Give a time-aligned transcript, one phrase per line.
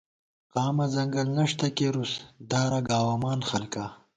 [0.53, 2.11] قامہ ځنگل نَݭ تہ کېرُس
[2.49, 3.85] دارَہ گاوَمان خَلکا